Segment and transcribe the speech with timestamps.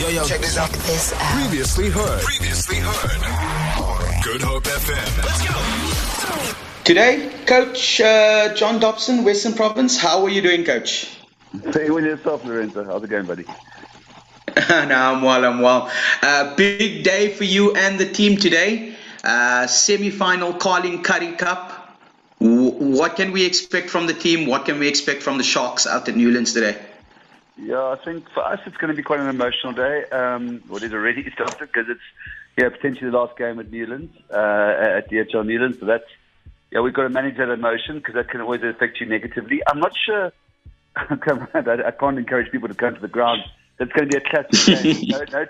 [0.00, 0.70] Yo, yo, check this out.
[0.70, 1.20] This out.
[1.42, 2.22] Previously heard.
[2.22, 4.24] Previously heard.
[4.24, 5.18] Good Hope FM.
[5.18, 6.84] Let's go.
[6.84, 9.98] Today, Coach uh, John Dobson, Western Province.
[9.98, 11.18] How are you doing, Coach?
[11.72, 12.82] Say with yourself, Lorenzo.
[12.82, 13.44] How's it going, buddy?
[14.56, 15.92] no, I'm well, I'm well.
[16.22, 18.94] Uh, big day for you and the team today.
[19.22, 21.98] Uh, semi-final Carling Currie Cup.
[22.40, 24.46] W- what can we expect from the team?
[24.46, 26.78] What can we expect from the Sharks out at Newlands today?
[27.62, 30.04] Yeah, I think for us it's going to be quite an emotional day.
[30.10, 32.00] Um, well, it is already started because it's
[32.56, 35.78] yeah potentially the last game at Newlands uh, at DHL Newlands.
[35.80, 36.04] So that's
[36.70, 39.60] yeah we've got to manage that emotion because that can always affect you negatively.
[39.66, 40.32] I'm not sure.
[40.96, 43.42] I, I can't encourage people to come to the ground.
[43.78, 45.08] It's going to be a classic game.
[45.08, 45.46] no, no,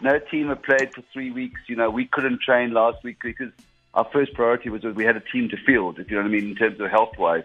[0.00, 1.60] no team have played for three weeks.
[1.66, 3.52] You know, we couldn't train last week because
[3.92, 5.98] our first priority was we had a team to field.
[5.98, 7.44] If you know what I mean, in terms of health wise.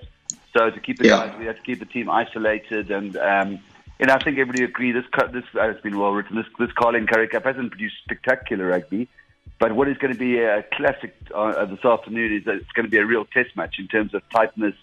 [0.56, 1.28] So to keep the Yeah.
[1.28, 3.16] guys, we had to keep the team isolated and.
[3.18, 3.60] Um,
[4.04, 6.36] and I think everybody agree this this uh, has been well written.
[6.36, 9.08] This this Carling Currie Cup hasn't produced spectacular rugby,
[9.60, 12.86] but what is going to be a classic uh, this afternoon is that it's going
[12.86, 14.76] to be a real test match in terms of tightness,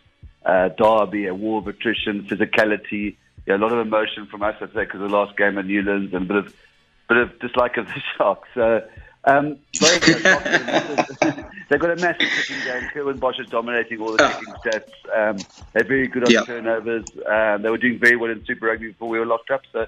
[0.47, 4.56] uh, derby, a war of attrition, physicality, yeah, a lot of emotion from us.
[4.58, 6.56] I'd say because the last game at Newlands and a bit of
[7.11, 8.48] bit of dislike of the Sharks.
[8.55, 8.89] So.
[9.23, 9.98] Um, very.
[11.71, 12.91] They've got a massive kicking game.
[12.93, 14.91] Curwin Bosch is dominating all the kicking stats.
[15.17, 15.39] Um,
[15.73, 16.43] they're very good on Yeah.
[16.43, 17.05] turnovers.
[17.25, 19.63] Um, they were doing very well in Super Rugby before we were locked up.
[19.73, 19.87] So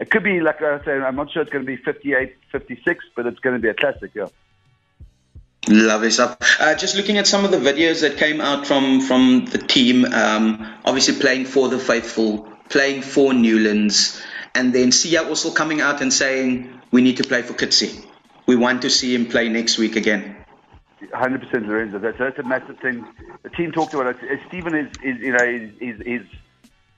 [0.00, 3.04] it could be, like I say, I'm not sure it's going to be 58 56,
[3.14, 4.26] but it's going to be a classic, yeah.
[5.68, 6.36] Lovely stuff.
[6.58, 10.04] Uh, just looking at some of the videos that came out from from the team,
[10.06, 14.20] um, obviously playing for the faithful, playing for Newlands,
[14.54, 18.04] and then Siya also coming out and saying we need to play for Kitsi.
[18.46, 20.39] We want to see him play next week again.
[21.00, 21.98] 100% Lorenzo.
[21.98, 23.06] That's, that's a massive thing.
[23.42, 24.16] The team talked about it.
[24.22, 26.26] Uh, Stephen is, is you know, is, is, is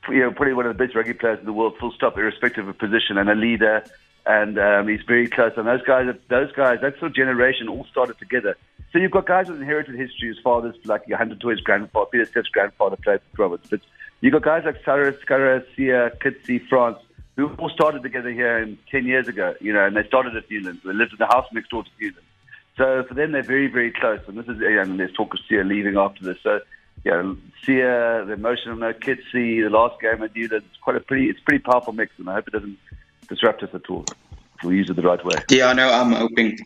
[0.08, 2.66] you know, probably one of the best rugby players in the world, full stop, irrespective
[2.66, 3.84] of position, and a leader.
[4.24, 5.52] And um, he's very close.
[5.56, 8.56] And those guys, those guys, that sort of generation all started together.
[8.92, 10.28] So you've got guys with inherited history.
[10.28, 13.68] His father's like your Hunter Toy's grandfather, Pieter-Steph's grandfather played for Roberts.
[13.70, 13.80] But
[14.20, 16.98] you've got guys like Sarah, Scarra, Siya, Kitsi, Frans,
[17.36, 20.82] who all started together here 10 years ago, you know, and they started at Newlands.
[20.84, 22.28] They lived in the house next door to Newlands.
[22.76, 24.20] So for them, they're very, very close.
[24.26, 26.38] And this is, and there's talk of Siya leaving after this.
[26.42, 26.60] So,
[27.04, 27.34] yeah,
[27.64, 31.28] Siya, the emotion of no Kitsi, the last game at Newlands, it's quite a pretty,
[31.28, 32.12] it's a pretty powerful mix.
[32.18, 32.78] And I hope it doesn't
[33.28, 34.04] disrupt us at all.
[34.62, 35.36] We'll use it the right way.
[35.50, 35.90] Yeah, I know.
[35.90, 36.58] I'm hoping.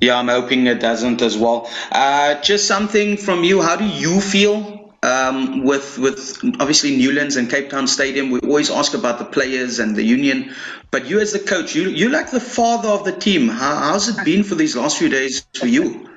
[0.00, 1.68] Yeah, I'm hoping it doesn't as well.
[1.92, 3.60] Uh, just something from you.
[3.60, 8.30] How do you feel um, with with obviously Newlands and Cape Town Stadium?
[8.30, 10.54] We always ask about the players and the union,
[10.90, 13.48] but you as the coach, you you like the father of the team.
[13.48, 16.08] How, how's it been for these last few days for you?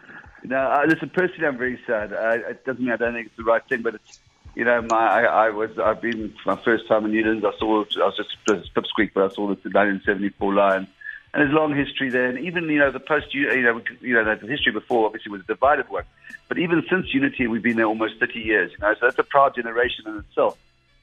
[0.43, 1.09] No, uh, listen.
[1.09, 2.11] Personally, I'm very sad.
[2.11, 4.19] Uh, it doesn't mean I don't think it's the right thing, but it's
[4.55, 7.45] you know, my I, I was I've been my first time in Newlands.
[7.45, 10.87] I saw I was just just Pipsqueak, but I saw the 1974 Lions,
[11.33, 12.29] and there's long history there.
[12.29, 15.41] And even you know the post you know you know the history before obviously was
[15.41, 16.03] a divided one,
[16.47, 18.71] but even since Unity, we've been there almost 30 years.
[18.71, 20.57] You know, so that's a proud generation in itself.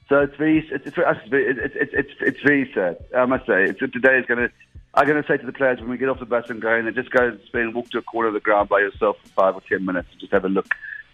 [0.09, 2.97] So it's very, it's, it's for us, it's, it's, it's, it's, very sad.
[3.17, 4.51] I must say, it's, today is going to,
[4.93, 6.75] I'm going to say to the players when we get off the bus and go
[6.75, 9.29] and just go and spend, walk to a corner of the ground by yourself for
[9.29, 10.67] five or ten minutes, and just have a look.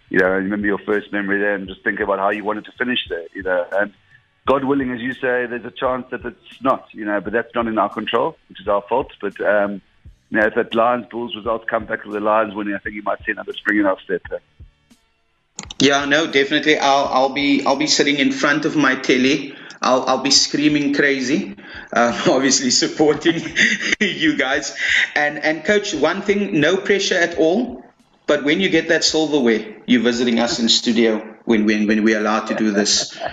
[0.09, 2.71] You know, remember your first memory there, and just think about how you wanted to
[2.71, 3.27] finish there.
[3.35, 3.93] You know, and
[4.47, 6.87] God willing, as you say, there's a chance that it's not.
[6.93, 9.11] You know, but that's not in our control, which is our fault.
[9.19, 9.81] But um,
[10.29, 12.95] you know, if that Lions Bulls results come back with the Lions winning, I think
[12.95, 14.39] you might see another spring in our step there.
[15.79, 16.79] Yeah, no, definitely.
[16.79, 19.53] I'll I'll be I'll be sitting in front of my telly.
[19.81, 21.55] I'll I'll be screaming crazy,
[21.91, 23.41] uh, obviously supporting
[23.99, 24.77] you guys.
[25.13, 27.83] And and coach, one thing, no pressure at all.
[28.27, 32.19] But when you get that silverware, you're visiting us in studio when when when we're
[32.19, 33.17] allowed to do this.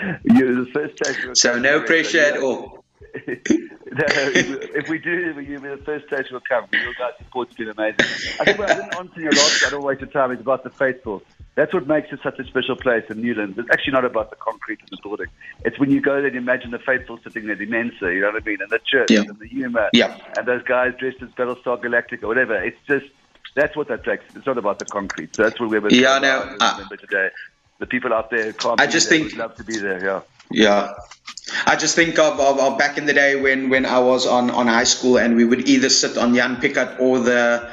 [0.24, 1.38] You're the first.
[1.38, 2.84] So no pressure at all.
[3.26, 6.66] no, if we do, you'll be the first station will come.
[6.72, 7.96] Your guys' support's been amazing.
[8.38, 10.62] I think what I didn't answer your last, I don't waste your time, it's about
[10.62, 11.22] the faithful.
[11.56, 13.58] That's what makes it such a special place in Newlands.
[13.58, 15.26] It's actually not about the concrete and the building.
[15.64, 18.30] It's when you go there and imagine the faithful sitting there, the Mensa, you know
[18.30, 19.22] what I mean, and the church Yeah.
[19.22, 20.16] and the humour, Yeah.
[20.38, 22.54] and those guys dressed as Battlestar Galactica or whatever.
[22.62, 23.06] It's just,
[23.56, 24.24] that's what that takes.
[24.36, 25.34] It's not about the concrete.
[25.34, 27.30] So that's what we're Yeah, no, I- remember today.
[27.80, 30.20] The people out there who can't I just think- love to be there, yeah.
[30.52, 30.94] Yeah.
[31.66, 34.50] I just think of, of, of back in the day when, when I was on,
[34.50, 37.68] on high school and we would either sit on Jan Pickard or the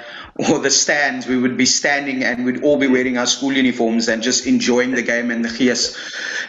[0.50, 1.26] or the stands.
[1.26, 4.92] We would be standing and we'd all be wearing our school uniforms and just enjoying
[4.92, 5.98] the game and the gees.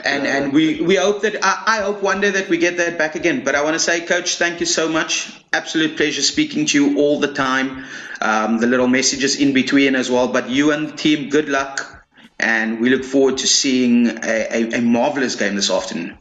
[0.04, 2.99] And and we, we hope that I, I hope one day that we get that
[2.99, 3.43] back again.
[3.44, 5.32] But I want to say, Coach, thank you so much.
[5.52, 7.84] Absolute pleasure speaking to you all the time.
[8.20, 10.28] Um, the little messages in between as well.
[10.28, 11.97] But you and the team, good luck.
[12.38, 16.17] And we look forward to seeing a, a, a marvelous game this afternoon.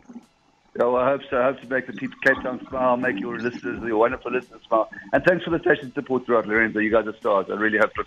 [0.77, 1.39] Yeah, well, I hope so.
[1.39, 4.61] I hope to make the people Cape Town smile, make your listeners, your wonderful listeners
[4.67, 4.89] smile.
[5.11, 6.77] And thanks for the station support throughout, Lorenzo.
[6.79, 7.47] You guys are stars.
[7.49, 8.03] I really hope to,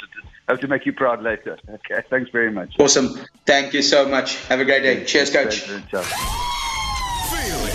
[0.49, 1.59] hope to make you proud later.
[1.71, 2.75] Okay, thanks very much.
[2.79, 3.19] Awesome.
[3.47, 4.37] Thank you so much.
[4.47, 5.05] Have a great day.
[5.05, 5.61] Cheers, coach.
[5.61, 5.85] Feel it.